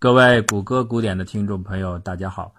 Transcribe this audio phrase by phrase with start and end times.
[0.00, 2.54] 各位谷歌古典的听众朋友，大家好！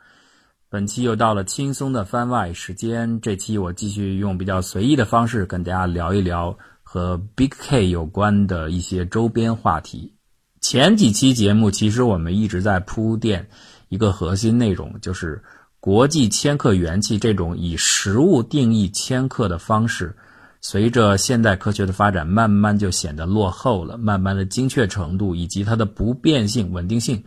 [0.67, 3.21] 本期又到了轻松的番外时间。
[3.21, 10.13] 这期我继续用比较随意的方式跟大家聊一聊和 Big K 有关的一些周边话题。
[10.60, 13.47] 前几期节目其实我们一直在铺垫
[13.87, 15.42] 一个核心内容，就是
[15.79, 20.13] 国际千克元气这种以实物定义千克的方式。
[20.62, 27.23] 随着现代科学的发展，慢慢就显得落后了，慢慢的精确程度以及它的不变性、稳定性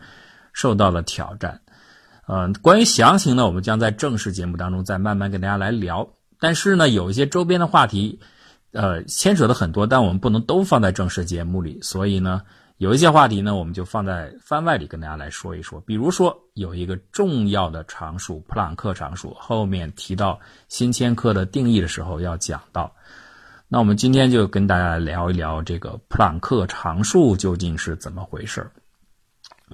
[0.53, 1.61] 受到了挑战。
[2.27, 6.09] 呃，关于详情呢，我们将在正式节目当中再慢慢跟大家来聊。
[6.39, 8.19] 但是呢，有一些周边的话题，
[8.71, 12.41] 呃，牵扯的很多，但我们不能都放在正式节目里，所以呢。
[12.79, 15.79] 有一些话题呢，我们就放在番外里跟大家来说一说。
[15.81, 22.91] 比如说，有一个重要的常数——普朗克常数，后面提到新千克的定义的时候要讲到。
[23.73, 28.71] 那我们今天就跟大家聊一聊这个普朗克常数究竟是怎么回事儿。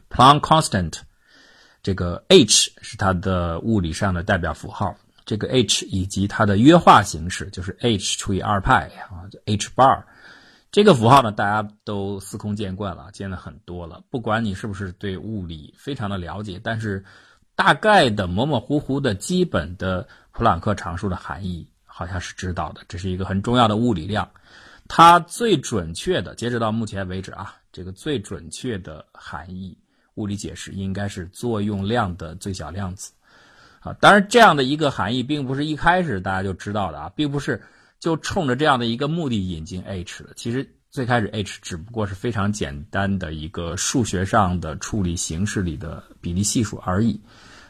[0.10, 1.02] Planck constant，
[1.84, 10.02] 这个 h 是它的物理上的代表符号，这个 h 以及它的约化形式就是 h 除以二派啊，h bar。
[10.72, 14.02] 这个符号呢，大家都司空见惯了，见的很多了。
[14.10, 17.04] 不管你是不是对物理非常的了解，但是
[17.54, 21.68] 大概的模模糊糊的基本的普朗克常数的含义，
[22.00, 22.80] 好像是知道的。
[22.88, 24.32] 这是一个很重要的物理量，
[24.88, 29.78] 它最准确的，截止到目前为止啊，这个最准确的含义
[30.14, 33.12] 物理解释应该是作用量的最小量子
[33.82, 33.92] 啊。
[34.00, 37.62] 当然，这样的一个含义并不是一开始大家就知道的啊，并不是。
[38.00, 47.20] 就冲着这样的一个目的引进 h 的，其实最开始 h 只不过是非常简单的一个数学上的处理形式里的比例系数而已，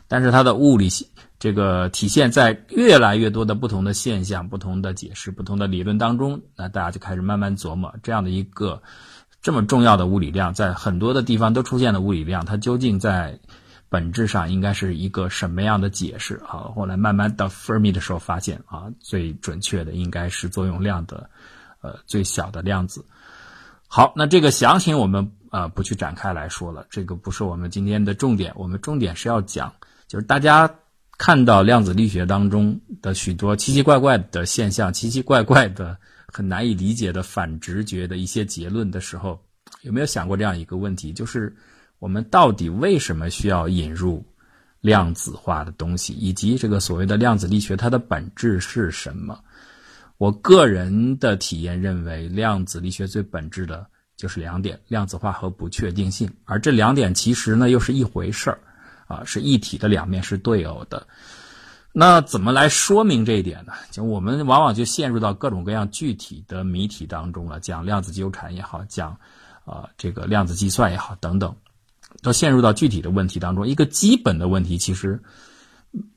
[0.10, 1.08] 但是它的物理性
[1.40, 8.82] 这个体现在越来越多的不同的现象、不同的解释、不同的理论当中，那大家就开始慢慢琢磨这样的一个
[9.42, 13.40] 这么重要的物理量，在很多的地方都出现的物理量，它究竟在。
[13.92, 16.70] 本质上应该是一个什么样的解释啊？
[16.76, 21.28] 后来慢慢到费米的时候，发现啊，最准确的应该是作用量的，
[21.82, 23.04] 呃，最小的量子。
[23.88, 28.54] 好，那这个详情我们呃不去展开来说了，这个不是我们今天的重点。
[28.56, 29.74] 我们重点是要讲，
[30.10, 30.70] 就是大家
[31.18, 35.98] 看到量子力学当中的许多奇奇怪怪的现象、奇奇怪怪的、
[36.28, 39.40] 很难以理解的反直觉的一些结论的时候，
[39.84, 41.56] 有没有想过这样一个问题，就是？
[42.00, 44.26] 我们到底为什么需要引入
[44.80, 49.38] 量子化的东西，以及这个所谓的量子力学它的本质是什么？
[50.18, 56.32] 我个人的体验认为，量子力学最本质的就是两点：量子化和不确定性。
[56.46, 58.58] 而这两点其实呢又是一回事儿，
[59.10, 61.06] 啊，是一体的两面，是对偶的。
[61.92, 63.74] 那怎么来说明这一点呢？
[63.92, 69.18] 就我们往往就陷入到各种各样具体的谜题当中了，讲量子纠缠也好，讲
[69.66, 71.54] 啊这个量子计算也好，等等。
[72.24, 73.68] 都陷入到具体的问题当中。
[73.68, 75.22] 一个基本的问题，其实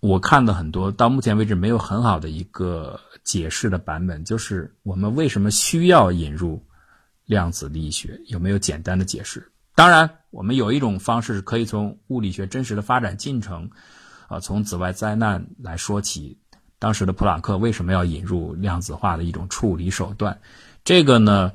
[0.00, 6.62] 我看的很多，到目前为止没有很好的一个解释的版本，就是我们为什么需要引入
[7.26, 8.20] 量子力学？
[8.26, 9.51] 有没有简单的解释？
[9.74, 13.70] 当然，我们有一种方式可以从物理学真实的发展进程，
[14.28, 16.38] 啊，从紫外灾难来说起，
[16.78, 20.40] 当时的普朗克为什么要引入量子化的一种处理手段？
[20.84, 21.52] 这个呢，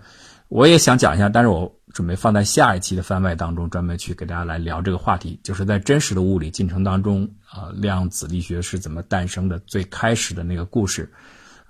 [0.48, 1.74] 我也想讲一下，但是我。
[1.94, 9.58] 准备放在下一期的番外当中，专门去给大家来聊这个话题，就是在真实的物理进程当中，啊，量子力学是怎么诞生的？
[9.60, 11.12] 最开始的那个故事，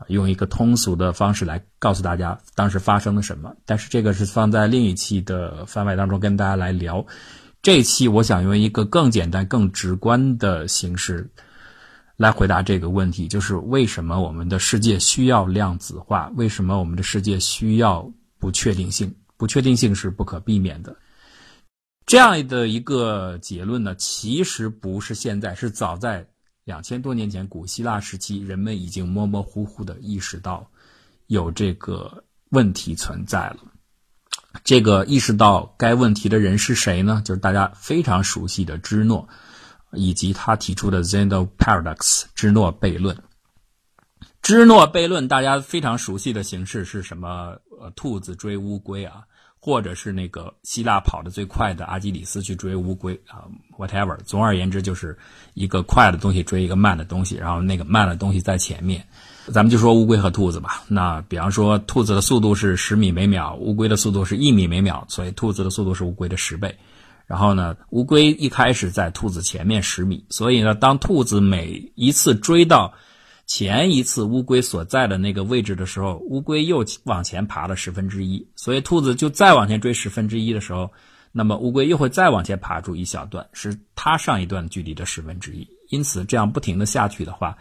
[0.07, 3.55] 用一个通俗的方式来告诉大家当时发生了什么。
[3.65, 7.05] 但是这个是放在另一期的番外当中跟大家来聊。
[7.61, 11.29] 这期我想用一个更简单、更直观的形式
[12.15, 16.31] 来回答这个问题，就是为什么我们的世界需要量子化？
[16.35, 19.15] 为什么我们的世界需要不确定性？
[19.39, 20.95] 不确定性是不可避免的，
[22.07, 26.25] 这样的一个结论呢，其实不是现在，是早在
[26.67, 30.69] 两千多年前古希腊时期，人们已经模模糊糊的意识到
[31.27, 33.59] 有这个问题存在了。
[34.65, 37.21] 这个意识到该问题的人是谁呢？
[37.23, 39.29] 就是大家非常熟悉的芝诺，
[39.93, 43.17] 以及他提出的 Zeno paradox 芝诺悖论。
[44.41, 47.55] 芝诺悖论大家非常熟悉的形式是什么？
[47.79, 49.21] 呃，兔子追乌龟啊，
[49.67, 53.43] 或者是那个希腊跑得最快的阿基里斯去追乌龟啊
[53.77, 54.15] ，whatever。
[54.23, 55.17] 总而言之，就是
[55.55, 59.05] 一个快的东西追一个慢的东西，然后那个慢的东西在前面。
[59.47, 60.83] 咱们就说乌龟和兔子吧。
[60.87, 66.73] 那比方说，兔子的速度是十米每秒，乌龟的速度是一米每秒，所以兔子的速度是乌龟的十倍。
[67.25, 72.93] 然后呢，乌龟一开始在兔子前面十米，所以呢，当兔子每一次追到。
[73.47, 80.91] 前一次乌龟所在的那个位置的时候，乌龟又往前爬了十分之一，所以兔子就再往前追十分之一的时候，
[81.31, 85.67] 那么乌龟又会再往前爬出一小段，是它上一段距离的十分之一。
[85.89, 87.57] 因此，这样不停的下去的话，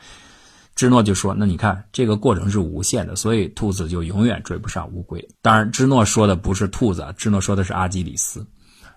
[0.75, 8.45] 芝诺就说：“那你看，这个过程是无限的，所以兔子就永远追不上乌龟。”当然，芝诺说的不是兔子，芝诺说的是阿基里斯，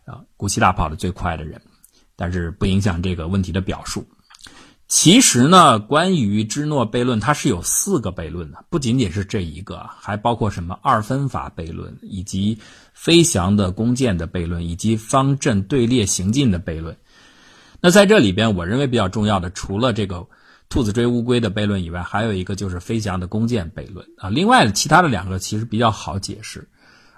[0.05, 1.61] 啊，古希腊跑得最快的人，
[2.15, 4.03] 但是不影响这个问题的表述。
[4.89, 12.57] 其实呢，关于芝诺悖论，它是有四个悖论的，不仅仅是这一个，还包括什么二分法悖论，以及
[12.91, 16.97] 飞翔的弓箭的悖论，以及方阵队列行进的悖论。
[17.79, 20.27] 那在这里边，我认为比较重要的，除了这个
[20.69, 24.27] 兔子追乌龟的悖论以外，还有一个就是飞翔的弓箭悖论啊。
[24.31, 26.67] 另外，其他的两个其实比较好解释，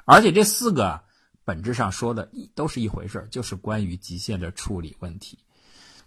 [0.04, 1.00] 而且这四个
[1.46, 5.38] 本质上说的都是一回事就是关于极限的处理问题。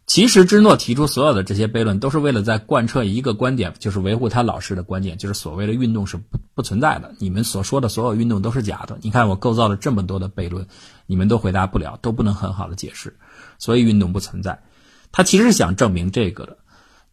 [0.07, 7.15] 其实，芝诺提出所有的这些悖论，都是为了在贯彻一个观点，就是维护他老师的观点，就是所谓的运动是不不存在的。
[7.19, 8.99] 你们所说的所有运动都是假的。
[9.01, 10.67] 你看，我构造了这么多的悖论，
[11.07, 13.17] 你们都回答不了，都不能很好的解释，
[13.59, 14.63] 所以运动不存在。
[15.11, 16.59] 他其实是想证明这个的。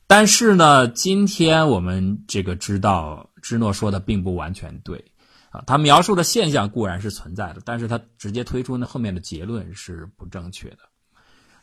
[0.05, 5.05] 但是呢，今天我们这个知道，芝诺说的并不完全对
[5.49, 5.63] 啊。
[5.65, 10.90] 他描述的现象固然是存在的，但是他直接推出那后面的结论是不正确的。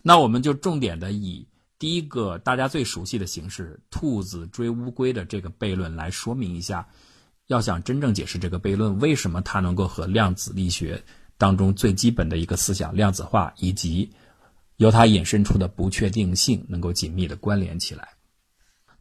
[0.08, 1.46] 那我们就重点的以
[1.78, 6.88] 第一个大家最熟悉的形式“兔子追乌龟”的这个悖论来说明一下。
[7.49, 11.05] 要想真正解释这个悖论，为什么它能够和量子力学
[11.37, 14.10] 当中最基本的一个思想量子化以及
[14.78, 18.08] 由它引申出的不确定性能够紧密的关联起来？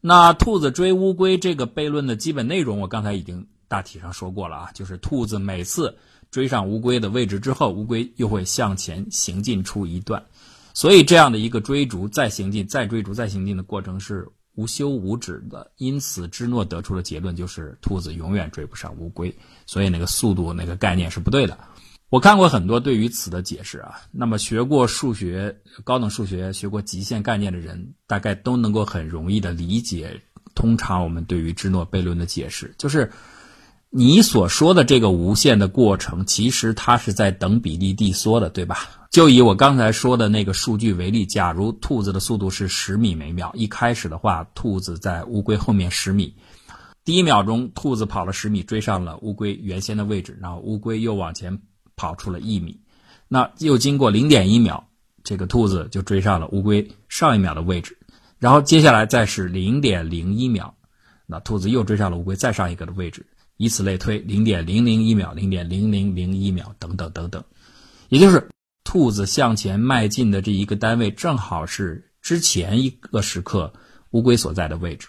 [0.02, 5.96] 那兔子追乌龟这个悖论的基本内容，我刚才已经大体上说过了啊，就是兔子每次
[6.30, 10.22] 追上乌龟的位置之后，乌龟又会向前行进出一段。
[10.78, 15.72] 所以，这样的一个追逐、再行进、再追逐、再行进的过程是无休无止的。
[15.76, 19.36] 因此，芝诺得出的结论就是兔子永远追不上乌龟。
[19.66, 21.58] 所以，那个速度那个概念是不对的。
[22.10, 24.02] 我看过很多对于此的解释啊。
[24.12, 30.22] 那么，学过数学、高等数学、学过极限概念的人，大概都能够很容易的理解。
[30.54, 33.10] 通常我们对于芝诺悖论的解释，就是
[33.90, 38.76] 你所说的这个无限的过程，其实它是在等比例递缩的，对吧？
[39.10, 46.34] 就以我刚才说的那个数据为例，假如兔子的速度是十米每秒，一开始的话，兔子在乌龟后面十米，
[47.02, 51.62] 第一秒钟兔子跑了十米，追上了乌龟原先的位置，然后乌龟又往前
[51.96, 52.80] 跑出了一米，
[53.26, 54.86] 那又经过零点一秒，
[55.24, 57.96] 这个兔子就追上了乌龟上一秒的位置，
[58.38, 60.74] 然后接下来再是零点零一秒，
[61.26, 63.26] 那兔子又追上了乌龟再上一个的位置，
[63.58, 67.44] 以此类推，零点零零一秒、零点零零零一秒等等等等，
[68.08, 68.48] 也就是。
[68.84, 73.70] 兔子向前迈进的这一个单位，正好是之前一个时刻
[74.12, 75.08] 乌龟所在的位置。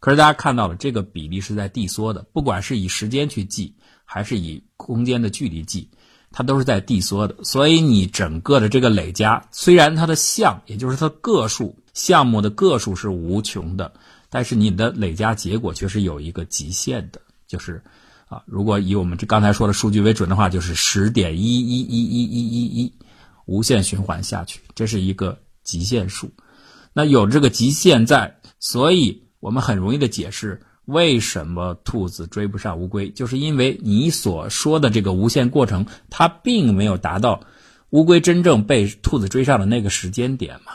[0.00, 5.88] 可是大家看到了，这个比例是在递缩的，不管是以时间去计，还是以空间的距离计，
[6.32, 7.44] 它都是在递缩的。
[7.44, 13.94] 所以你整个的这个累加，虽然它的项，也就是它个数项目的个数是无穷的，
[14.28, 17.82] 但是你的累加结果却是有一个极限的，就是。
[18.28, 22.92] 啊，如果以我们这刚才说的数据为准的话，就是十点一一一一一一一，
[23.44, 26.28] 无限循环下去，这是一个极限数。
[26.92, 37.40] 那有这个极限在，所以我们很容易的解释为什么兔子追不上乌龟，就是因为你所说的这个无限过程，它并没有达到
[37.90, 40.72] 乌龟真正被兔子追上的那个时间点嘛。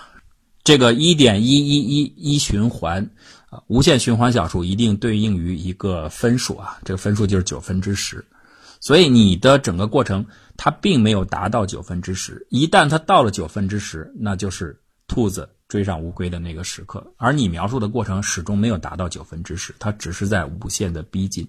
[0.64, 3.10] 这个一点一一一一循环。
[3.52, 8.24] 啊，无限循环小数一定对应于一个分数啊，这个分数就是九分之十，
[8.80, 21.46] 所以你的整个过程它并没有达到九分之十，一旦它到了九分之十，那就是兔子追上乌龟的那个时刻，而你描述的过程始终没有达到九分之十，它只是在无限的逼近。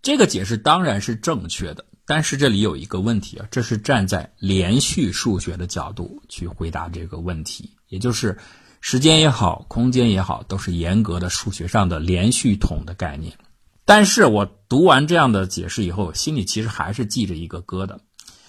[0.00, 8.38] 这个解释当然是正确的，但是这里有一个问题啊，这是站在连续数学的角度去回答这个问题，也就是。
[8.80, 13.32] 时间也好，空间也好，都是严格的数学上的连续统的概念。
[13.84, 17.96] 但是我读完这样的解释以后，心里其实还是记着一个疙瘩。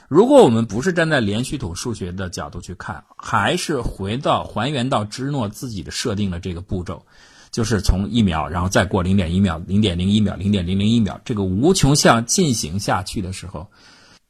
[0.07, 7.05] 如果我们不是站在连续统数学的角度去看，还是回到还原到芝诺自己的设定的这个步骤，
[7.49, 13.71] 就是从一秒，然后再过零点一秒、零点零一秒、零点零零一秒，这个无穷项进行下去的时候，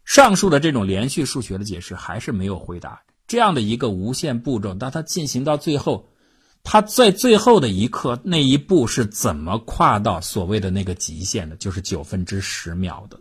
[0.06, 3.02] 上述的这种连续数学的解释还是没有回答。
[3.28, 6.10] 这样的一个无限步骤，当它进行到最后，
[6.64, 11.56] 它在最后的一刻那一步是怎么跨到所谓的那个极限的？
[11.56, 13.20] 就是九分之十秒的，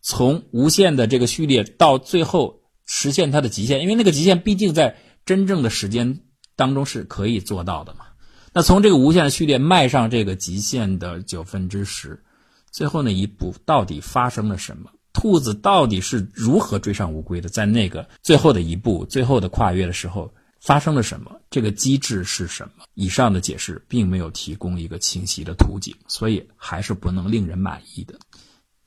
[0.00, 6.20] 从无限的这个序列到最后实现它的极限，因为那个极限毕竟在真正的时间
[6.54, 8.06] 当中是可以做到的嘛。
[8.52, 12.22] 那从这个无限的序列迈上这个极限的九分之十，
[12.70, 14.90] 最后那一步到底发生了什么？
[15.12, 17.48] 兔子到底是如何追上乌龟的？
[17.48, 21.40] 在那个最后的一步、最后的跨越的时候，发生了什么？
[21.50, 22.84] 这个机制是什么？
[22.94, 28.18] 以上的解释并没有提供一个清晰的图景，所以还是不能令人满意的。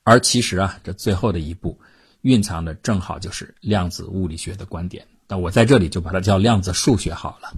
[0.03, 1.79] 而其实啊，这最后的一步，
[2.21, 5.07] 蕴藏的正好就是量子物理学的观点。
[5.27, 7.53] 那我在这里就把它叫量子数学好了。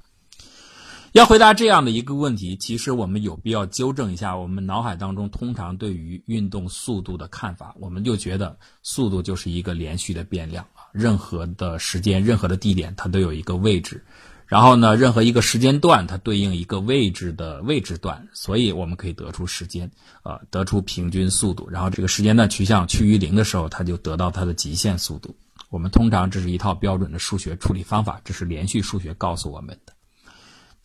[1.17, 7.73] 要回答这样的一个问题，其实我们有必要纠正一下我们脑海当中通常对于运动速度的看法。
[7.79, 14.05] 我们就觉得速度就是一个连续的变量啊，任何的时间、任何的地点，它都有一个位置。
[14.45, 19.89] 然后呢，任何一个时间段，它对应一个位置的位置段，所以我们可以得出时间，
[20.21, 21.67] 啊，得出平均速度。
[21.67, 25.35] 然后这个时间段趋向趋于零的时候，它就得到它的极限速度。
[25.71, 29.96] 我们通常这是一套标准的数学处理方法，这是连续数学告诉我们的。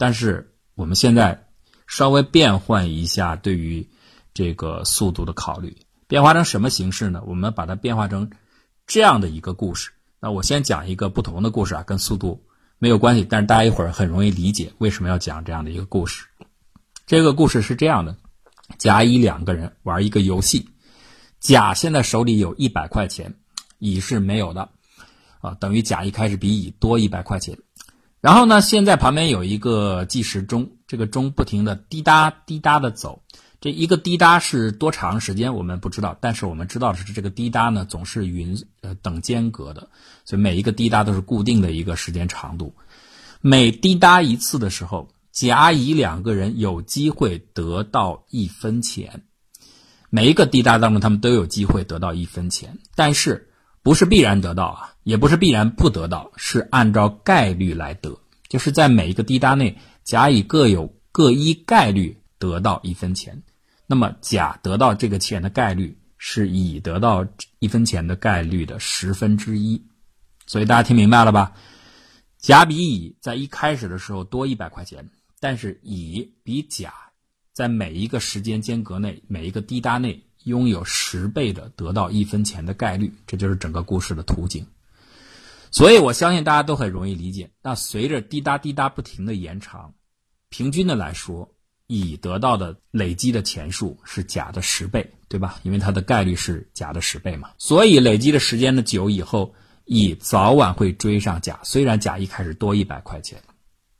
[0.02, 1.46] 但是我们现在
[1.86, 3.88] 稍微变换一下对于
[4.34, 5.76] 这个速度的考虑，
[6.08, 7.22] 变化成什么形式呢？
[7.24, 8.28] 我们把它变化成
[8.84, 9.92] 这样的一个故事。
[10.18, 12.42] 那我先讲一个不同的故事啊，跟速度
[12.80, 16.26] 没有关系，但是大家一会儿很容易理解为什么要讲这样的一个故事。
[17.06, 18.16] 这个故事是这样的：
[18.78, 20.68] 甲乙两个人玩一个游戏，
[21.38, 23.36] 甲现在手里有一百块钱，
[23.78, 24.68] 乙是没有的，
[25.40, 27.56] 啊，等于甲一开始比乙多一百块钱。
[28.22, 28.62] 然后呢？
[28.62, 33.20] 现在旁边有一个计时钟，这个钟不停的滴答滴答的走。
[33.60, 35.52] 这一个滴答是多长时间？
[35.52, 39.88] 我们不知道，但是我们知道的是，这个滴答呢总是匀呃等间隔的，
[40.24, 42.72] 所以每一个滴答都是固定的一个时间长度。
[43.40, 49.24] 每滴答一次的时候，甲乙两个人有机会得到一分钱。
[50.10, 53.48] 每一个滴答当中，他们都有机会得到一分钱，但是。
[53.82, 63.42] 不是必然得到啊，也不是必然不得到，是按照概率来得，就是在每一个滴答内，甲乙各有各一概率得到一分钱，
[63.88, 67.26] 那么甲得到这个钱的概率是乙得到
[67.58, 69.84] 一分钱的概率的十分之一，
[70.46, 71.52] 所以大家听明白了吧？
[72.38, 75.10] 甲比乙在一开始的时候多一百块钱，
[75.40, 76.94] 但是乙比甲
[77.52, 80.24] 在每一个时间间隔内，每一个滴答内。
[80.44, 84.66] 拥有十倍的得到一分钱的概率，这就是整个故事的图景。
[85.70, 87.50] 所以我相信大家都很容易理解。
[87.62, 89.94] 那随着滴答滴答不停的延长，
[90.50, 91.48] 平均的来说，
[91.86, 95.58] 乙得到的累积的钱数是甲的十倍，对吧？
[95.62, 97.50] 因为它的概率是甲的十倍嘛。
[97.56, 99.54] 所以累积的时间的久以后，
[99.86, 101.58] 乙早晚会追上甲。
[101.62, 103.42] 虽然甲一开始多一百块钱，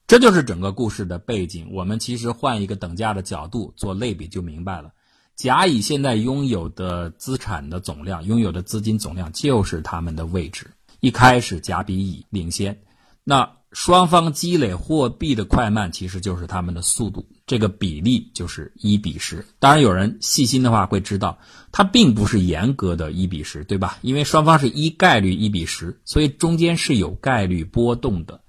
[0.07, 1.71] 这就是整个故事的背景。
[1.73, 4.93] 我们其实换一个等价的角度做类比就明白了。
[5.35, 10.71] 甲乙现在拥有的资产的总量，拥有的资金总量就是他们的位置。
[11.01, 12.83] 一开始甲比乙领先，
[13.25, 19.45] 那双方积累货币的快慢其实就是他们的速度，这个比例就是一比十。
[19.59, 21.39] 当然，有人细心的话会知道，
[21.73, 23.99] 它并不是严格的一比十，对吧？
[24.03, 28.43] 因为双方是一概率一比十，所以中间是有概率波动的，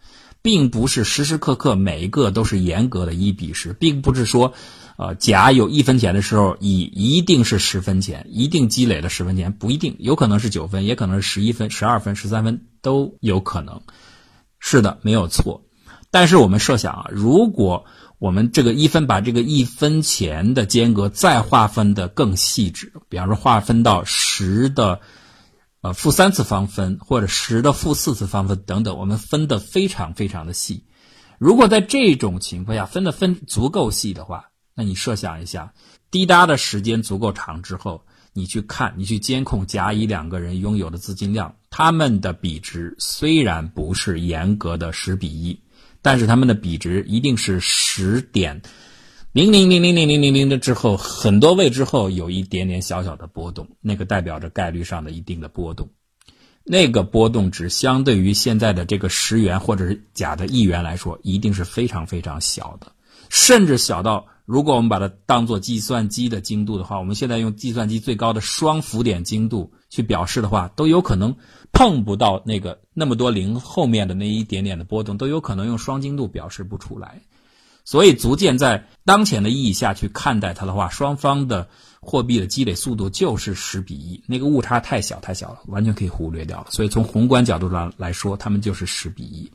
[0.43, 4.53] 并不是时时刻刻每一个都是严格的一比十，并不是说。
[4.97, 13.81] 呃，甲有一分钱的时候，乙一定是十分钱，一定积累了十分钱，不一定，有可能是九分，也可能是十一分、十二分、十三分都有可能。
[14.59, 15.63] 是的，没有错。
[16.11, 17.85] 但是我们设想啊，如果
[18.19, 25.01] 我们这个一分把这个一分钱的间隔再划分的更细致，比方说划分到十的
[25.81, 30.85] 呃负三次方分，或者十的负四次方分等等，我们分的非常非常的细。
[31.39, 35.73] 如果在这种情况下分的分足够细的话，那你设想一下，
[36.09, 38.03] 滴答的时间足够长之后，
[38.33, 45.59] 你去看，你去监控甲乙两个人拥有的资金量，他们的比值虽然不是严格的十比一，
[46.01, 48.59] 但是他们的比值一定是十点
[49.31, 55.87] 零零零零零零零零的之后很多位之后有一点点小小的波动，那个代表着概率上的一定的波动，
[56.63, 62.91] 那个波动值相对于现在的这个十元或者是甲的一元来说，一定是非常非常小的，
[63.29, 64.25] 甚至小到。
[64.45, 71.35] 如果我们把它当做计算机的精度的话，我们现在用计算机最高的双浮点精度去表示的话，都有可能
[71.71, 77.21] 碰不到那个那么多零后面的那一点点的波动，都有可能用双精度表示不出来。
[77.85, 81.67] 所以，逐渐在当前的意义下去看待它的话，双方的
[82.01, 86.67] 货币的积累速度就是十比一，那个误差太小太小了，完全可以忽略掉了。
[86.69, 89.51] 所以，从宏观角度上来说，他们就是十比一。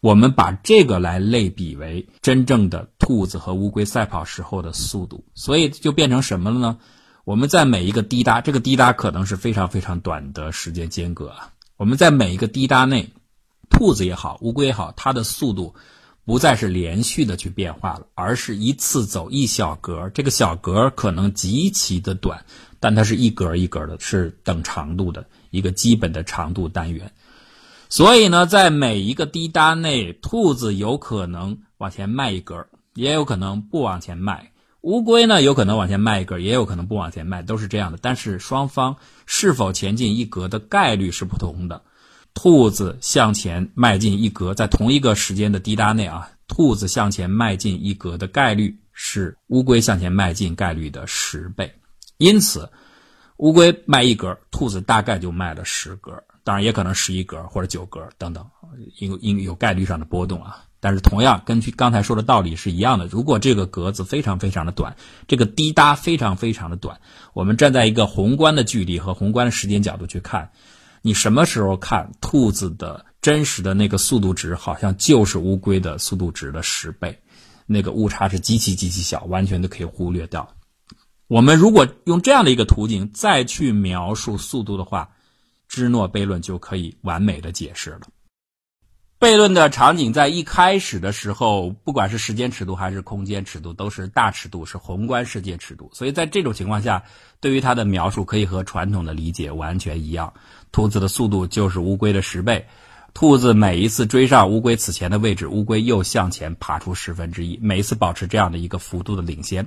[0.00, 6.78] 我们把这个来类比为真正的兔子和乌龟赛跑时候的速度，所以就变成什么了呢？
[7.24, 11.54] 我们在每一个滴答，这个滴答可能是非常非常短的时间间隔啊。
[11.78, 13.08] 我们在每一个滴答内，
[13.70, 15.74] 兔子也好，乌龟也好，它的速度
[16.26, 20.10] 不再是连续的去变化了，而是一次走一小格。
[20.10, 22.44] 这个小格可能极其的短，
[22.78, 27.10] 但它是一格一格的，是等长度的一个基本的长度单元。
[27.88, 32.66] 所以呢，在每一个滴答内，兔子有可能往前迈一格，
[32.98, 34.50] 也有可能不往前迈。
[34.80, 37.98] 乌龟呢，有可能往前迈一格，也有可能不往前迈，都是这样的。
[38.02, 41.82] 但是双方是否前进一格的概率是不同的。
[42.34, 51.72] 兔子向前迈进一格，在同一个时间的滴答内啊，兔子向前迈进一格的概率是乌龟向前迈进概率的十倍。
[52.16, 52.68] 因此，
[53.36, 58.44] 乌龟迈一格，兔子大概就迈了十格，当然也可能十一格或者九格等等，
[58.98, 60.64] 因因有概率上的波动啊。
[60.80, 63.06] 但是同样，根据刚才说的道理是一样的。
[63.06, 67.00] 如果这个格子非常非常的短，这个滴答非常非常的短，
[67.34, 70.50] 我们站在一个宏观的距离和宏观的时间角度去看。
[71.02, 77.20] 你什么时候看兔子的真实的那个速度值，好像就是乌龟的速度值的十倍，
[77.66, 80.48] 那个误差是极其极其小，完全都可以忽略掉。
[81.28, 85.10] 我们如果用这样的一个途径再去描述速度的话，
[85.68, 88.00] 芝诺悖论就可以完美的解释了。
[89.20, 95.90] 悖论的场景在一开始的时候，不管是时间尺度还是空间尺度，都是大尺度，是宏观世界尺度。
[95.92, 97.02] 所以在这种情况下，
[97.40, 100.32] 对于它的描述可以和传统的理解完全一样。
[100.70, 102.64] 兔子的速度就是乌龟的十倍，
[103.12, 109.66] 兔子每一次追上乌龟此前的位置，乌龟又向前爬出十分之一，每一次保持这样的一个幅度的领先。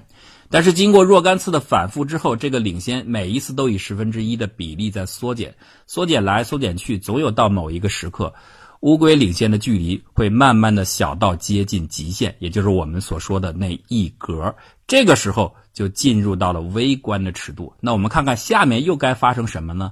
[0.50, 5.56] 但是经过若干次的反复之后，这个领先每一次都以十分之一的比例在缩减，
[5.88, 8.34] 缩减来缩减去，总有到某一个时刻。
[8.82, 14.54] 乌龟领先的距离会慢慢的小到接近极限，也就是我们所说的那一格。
[14.88, 17.74] 这个时候就进入到了微观的尺度。
[17.80, 19.92] 那我们看看下面又该发生什么呢？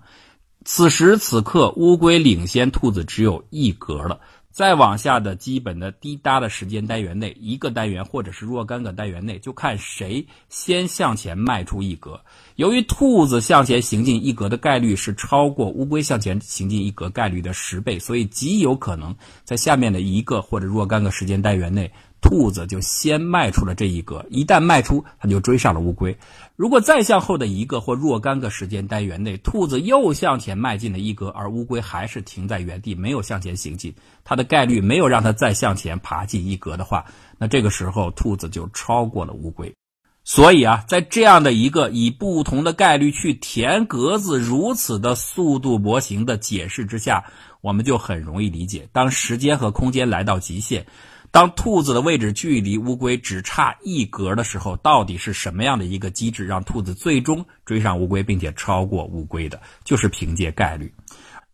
[0.66, 4.20] 此时此刻，乌龟领先兔子只有一格了。
[4.60, 12.20] 再往下的基本的滴答的时间单元内，一个单元或者是若干个单元内，就看谁先向前迈出一格。
[12.58, 21.90] 由于兔子向前行进一格的概率是超过乌龟向前行进一格概率的十倍，所以极有可能在下面的一个或者若干个时间单元内。
[22.22, 26.18] 兔子就先迈出了这一格，一旦迈出，它就追上了乌龟。
[26.56, 37.06] 如果再向后的一个或若干个时间单元内，兔子又向前迈进了一格，而乌龟还是停在原地，没有向前行进，它的概率没有让它再向前爬进一格的话，
[37.38, 39.74] 那这个时候兔子就超过了乌龟。
[40.26, 47.24] 所以啊，在这样的一个以不同的概率去填格子如此的速度模型的解释之下，
[47.62, 50.86] 我们就很容易理解，当时间和空间来到极限。
[51.32, 59.62] 当兔子的位置距离乌龟只差一格的时候，到底是什么样的一个机制让兔子最终追上乌龟，并且超过乌龟的？
[59.84, 60.92] 就是凭借概率，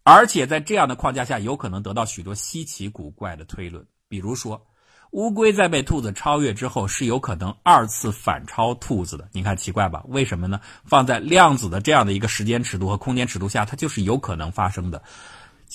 [0.03, 3.85] 而且在这样的框架下，有可能得到许多稀奇古怪的推论。
[4.07, 4.65] 比如说，
[5.11, 9.27] 乌龟在被兔子超越之后，是有可能二次反超兔子的。
[9.33, 10.03] 你看奇怪吧？
[10.07, 10.59] 为什么呢？
[10.85, 15.03] 放在量子的这样的一个时间尺度和空间尺度下，它就是有可能发生的。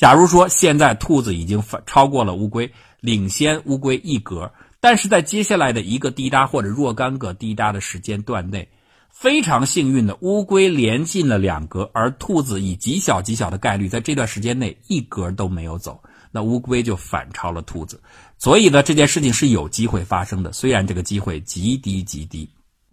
[0.00, 2.72] 假如说现在兔子已经反超过了乌龟。
[3.00, 8.66] 领先乌龟一格，但是在接下来的一个滴答或者若干个滴答的时间段内，
[9.10, 18.02] 非常幸运的乌龟连进了两格，而兔子以极小极小的概率在这段时间内一格都没有走，那乌龟就反超了兔子。
[18.38, 22.48] 所以呢，这件事情是有机会发生的，虽然这个机会极低极低。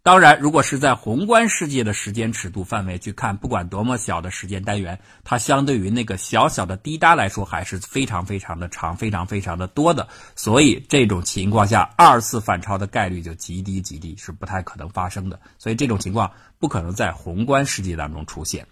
[0.07, 10.07] 当然，如果是在宏观世界的时间尺度范围去看，不管多么小的时间单元，它相对于那个小小的滴答来说，还是非常非常的长，非常非常的多的。
[10.33, 15.37] 所以这种情况下，二次反超的概率就极低极低，是不太可能发生的。
[15.57, 18.65] 所以这种情况不可能在宏观世界当中出现。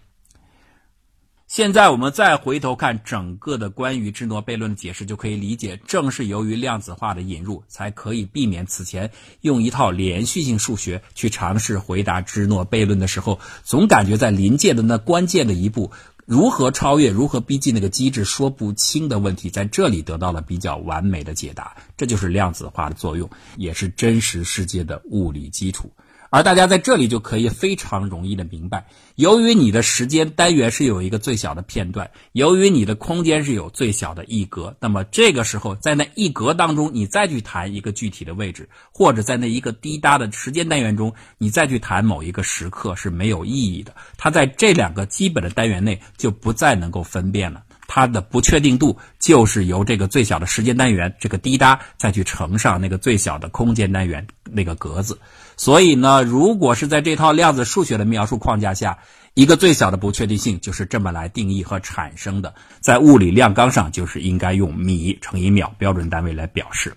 [1.56, 15.92] 现在我们再回头看整个的关于芝诺悖论的解释，就可以理解，正是由于量子化的引入，才可以避免此前用一套连续性数学去尝试回答芝诺悖论的时候，总感觉在临界的那关键的一步，
[16.26, 21.74] 如何超越、如何逼近那个机制说不清的问题，在这里得到了比较完美的解答。
[21.96, 25.90] 这就是量子化的作用，也是真实世界的物理基础。
[26.36, 43.96] 而大家在这里就可以非常容易的明白，由于你的时间单元是有一个最小的片段，由于你的空间是有最小的一格，那么这个时候在那一格当中，你再去谈一个具体的位置，或者在那一个滴答的时间单元中，你再去谈某一个时刻是没有意义的。
[44.18, 47.62] 它在这两个基本的单元内就不再能够分辨了。
[47.96, 55.18] 它的不确定度就是由这个最小的时间单元这个滴答再去乘上那个最小的空间单元那个格子，
[55.56, 58.98] 所以呢，如果是在这套量子数学的描述框架下，
[59.32, 66.94] 一个最小的不确定性就是这么来定义和产生的，在物理量纲上就是应该用米乘以秒标准单位来表示。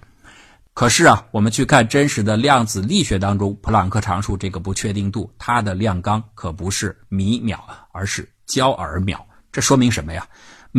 [0.73, 9.25] 可是啊，我们去看真实的量子力学当中，普朗克常数这个不确定度，它的量纲可不是米秒，而是焦耳秒。
[9.49, 10.27] 这说明什么呀？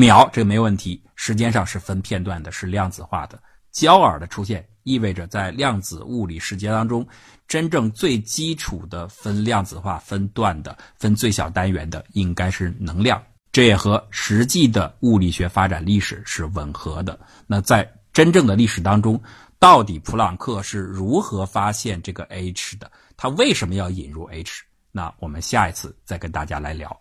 [0.00, 3.38] 秒这个没问题，时间上是分片段的，是量子化的。
[3.70, 7.06] 焦耳的出现，意味着在量子物理世界当中，
[7.46, 13.22] 真正最基础的分量子化、分段的、分最小单元的，应该是能量。
[13.52, 17.20] 这也和实际的物理学发展历史是吻合的。
[17.46, 19.22] 那在真正的历史当中，
[19.58, 22.90] 到底普朗克是如何发现这个 h 的？
[23.16, 24.64] 他为什么要引入 h？
[24.92, 26.99] 那我们下一次再跟大家来聊。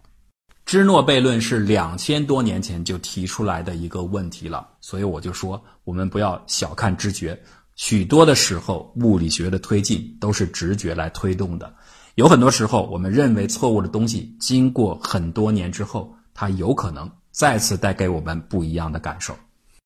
[0.69, 7.41] 芝诺悖论是两千多年前就提出来的一个问题了，所以我就说，我们不要小看知觉。
[7.75, 11.73] 许多的时候，物理学的推进都是直觉来推动的。
[12.13, 19.35] 有很多时候，我们认为错误的东西，经过很多年之后，它有可能再次带给我们不一样的感受。